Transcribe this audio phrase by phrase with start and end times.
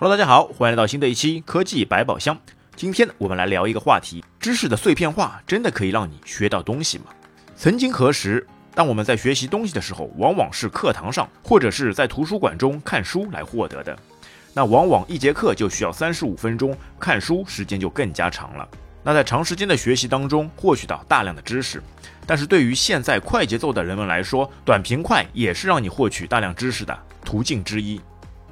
[0.00, 2.34] Hello，大家好，欢迎来到新的一期科技百宝箱。
[2.74, 7.04] 今天我们来聊一个话题：知识的碎片化真的可以让你学到东西吗？
[7.54, 13.94] 曾经何时，当我们在学习东西的时候，往往是课堂上或者是在图书馆中看书来获得的。
[14.54, 18.66] 那往往一节课就需要三十五分钟，看书时间就更加长了。
[19.02, 21.82] 那在长时间的学习当中，获取到大量的知识。
[22.26, 28.00] 但是对于现在快节奏的人们来说，短平快也是让你获取大量知识的途径之一。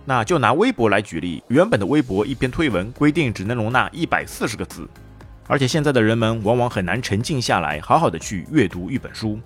[0.09, 4.88] 那就拿微博来举例，原本的微博一篇推文规定只能容纳一百四十个字，
[5.46, 9.38] 而且现在的人们往往很难沉静下来，好好的去阅读一本书，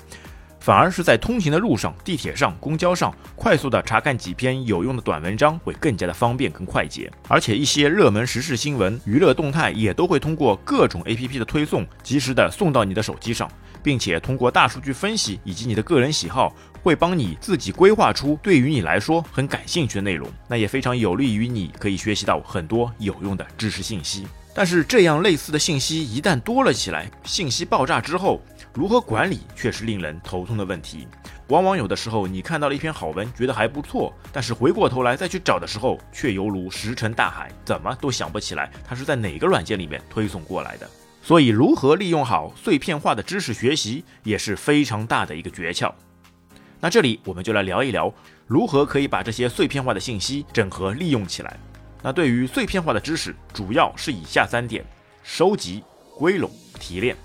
[0.60, 7.10] 反而是在通勤的路上、地铁上、公交上，快速的查看几篇有用的短文章会更加的方便跟快捷。
[7.27, 13.50] 而且一些热门时事新闻、娱乐动态也都会通过各种 APP 的推送，及时的送到你的手机上，
[13.83, 16.55] 并且通过大数据分析以及你的个人喜好。
[16.82, 24.27] 会帮你自己规划出对于你来说很感兴趣的内容，那也非常有利于你可以学习到很多有用的知识信息。
[24.55, 28.42] 但是这样类似的信息一旦多了起来，信息爆炸之后，
[28.75, 31.06] 如何管理却是令人头痛的问题。
[31.48, 40.91] 往往有的时候你看到了一篇好文，觉得还不错，但是回过头来再去找的时候，却犹如石沉大海，怎么都想不起来它是在哪个软件里面推送过来的。
[41.22, 45.92] 所以，如何利用好碎片化的知识学习，也是非常大的一个诀窍。
[46.84, 48.12] 那这里我们就来聊一聊，
[48.44, 51.56] 如何可以把这些碎片化的信息整合利用起来。
[52.02, 54.84] 那对于碎片化的知识，主要是以下三点：
[55.22, 55.84] 收集、
[56.19, 57.16] 归拢、提炼。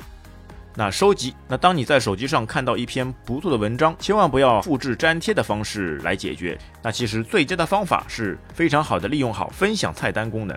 [0.75, 6.55] 那收集，那当你在手机上看到一篇不错的文章，千万不要复制粘贴的方式来解决。
[6.83, 10.55] 那其实最佳的方法是非常好的利用好分享菜单功能。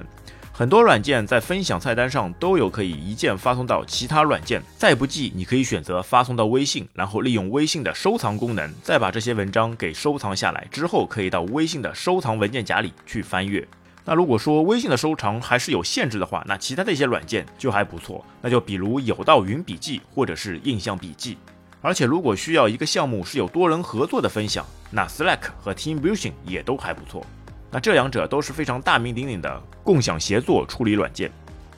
[0.60, 13.66] 很多软件在分享菜单上都有可以一键发送到其他软件，再不济你可以选择发送到微信，然后利用微信的收藏功能，再把这些文章给收藏下来，之后可以到微信的收藏文件夹里去翻阅。
[14.04, 21.38] 那如果说微信的收藏还是有限制的话，那其他的一些软件就还不错，那就比如有道云笔记或者是印象笔记。
[21.80, 27.24] 而且如果需要一个项目是有多人合作的分享，那 Slack 和 Teambuilding 也都还不错。
[27.70, 31.30] 那这两者都是非常大名鼎鼎的共享协作处理软件。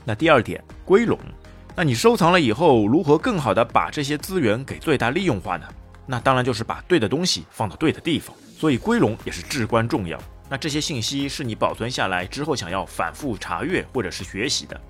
[0.04, 1.18] 那第二点，归拢。
[1.76, 5.66] 那你收藏了以后，如何更好的把这些资源给最大利用化呢？
[6.06, 8.34] 那当然就是把对的东西放到对的地方。
[8.58, 10.16] 所以归拢也是至关重要。
[10.48, 14.80] 那这些信息是你保存下来之后想要反复查阅或者是学习的。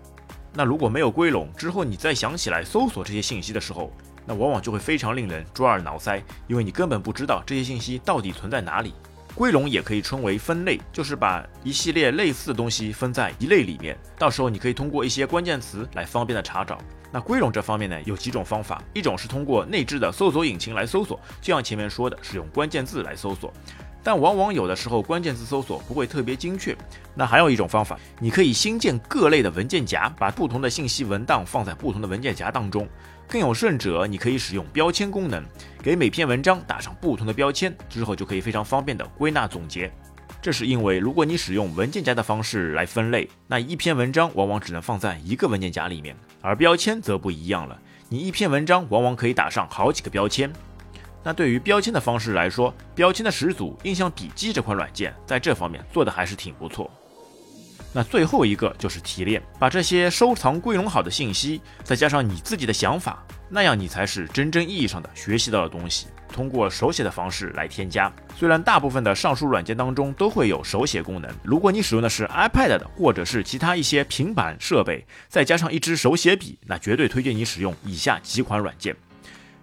[0.53, 3.91] 那如果没有归拢之后，你再想起来搜索这些信息的时候，
[4.27, 8.93] 那往往就会非常令人抓耳挠腮，因为你根本不知道这些信息到底存在哪里。
[9.35, 13.97] 归拢也可以称为分类，就是把一系列类似的东西分在一类里面。
[14.19, 16.79] 到时候你可以通过一些关键词来方便的查找。
[17.11, 23.53] 那归拢这方面呢，有几种方法，一种是通过内置的搜索引擎来搜索，就像前面说的，使用关键字来搜索。
[24.03, 26.77] 但往往有的时候关键字搜索不会特别精确。
[27.15, 32.89] 那还有一种方法，你可以新建各类的文件夹，把不同的信息文档放在不同的文件夹当中。
[33.29, 35.43] 更有甚者，你可以使用标签功能，
[35.83, 39.91] 给每篇文章打上不同的标签，之后就可以非常方便的归纳总结。
[40.43, 50.53] 这是因为，如果你使用文件夹的方式来分类，那一篇文章往往只能放在一个文件夹里面，而标签则不一样了，你一篇文章往往可以打上好几个标签。
[51.25, 56.91] 那对于标签的方式来说，标签的始祖印象笔记这款软件在这方面做的还是挺不错。
[57.95, 66.07] 那最后一个就是提炼，把这些收藏归拢好的信息，再加上你自己的想法，那样你才是真正意义上的学习到的东西。
[66.33, 78.97] 通过手写的方式来添加，虽然大部分的上述软件当中都会有手写功能，如果你使用的是 iPad 的或者是其他一些平板设备，再加上一支手写笔，那绝对推荐你使用以下几款软件。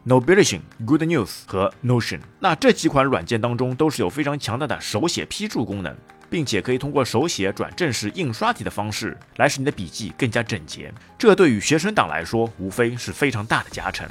[0.05, 5.93] Nobility、Good News 和 Notion，那这几款软件当中都是有非常强大的手写批注功能，
[6.29, 10.91] 并且可以通过手写转正式印刷体的方式来使你的笔记更加整洁。
[11.17, 14.07] 这对于学生党来说，无非是非常大的加成。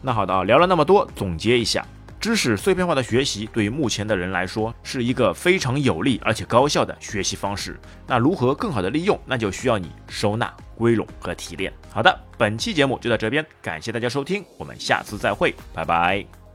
[0.00, 1.86] 那好的，聊了那么多，总结一下，
[2.26, 7.78] 知识碎片化的学习对于目前的人来说是一个非常有利而且高效的学习方式。
[8.04, 10.52] 那如何更好的利用，那就需要你收纳。
[10.74, 11.72] 归拢和提炼。
[11.88, 16.45] 好的，本期节目就到这边，感谢大家收听，我们下次再会，拜拜。